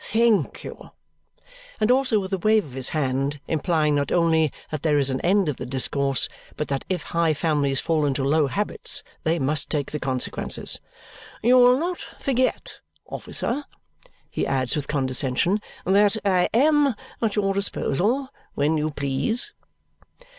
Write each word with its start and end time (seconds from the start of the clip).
Thank 0.03 0.63
you!" 0.63 0.89
and 1.79 1.91
also 1.91 2.19
with 2.19 2.33
a 2.33 2.39
wave 2.39 2.65
of 2.65 2.71
his 2.71 2.89
hand, 2.89 3.39
implying 3.47 3.93
not 3.93 4.11
only 4.11 4.51
that 4.71 4.81
there 4.81 4.97
is 4.97 5.11
an 5.11 5.21
end 5.21 5.47
of 5.47 5.57
the 5.57 5.65
discourse, 5.67 6.27
but 6.55 6.69
that 6.69 6.83
if 6.89 7.03
high 7.03 7.35
families 7.35 7.79
fall 7.79 8.07
into 8.07 8.23
low 8.23 8.47
habits 8.47 9.03
they 9.21 9.37
must 9.37 9.69
take 9.69 9.91
the 9.91 9.99
consequences. 9.99 10.81
"You 11.43 11.57
will 11.59 11.77
not 11.77 11.99
forget, 12.19 12.79
officer," 13.05 13.63
he 14.27 14.47
adds 14.47 14.75
with 14.75 14.87
condescension, 14.87 15.61
"that 15.85 16.17
I 16.25 16.49
am 16.51 16.95
at 17.21 17.35
your 17.35 17.53
disposal 17.53 18.29
when 18.55 18.79
you 18.79 18.89
please." 18.89 19.53